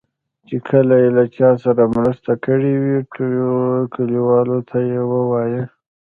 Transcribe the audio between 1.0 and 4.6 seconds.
یې له چا سره مرسته کړې وي ټولګیوالو